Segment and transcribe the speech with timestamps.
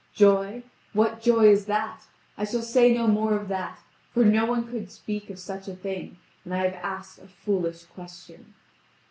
[0.15, 0.63] Joy?
[0.93, 2.01] What joy is that?
[2.35, 3.77] I shall say no more of that,
[4.15, 7.83] for no one could speak of such a thing; and I have asked a foolish
[7.83, 8.55] question.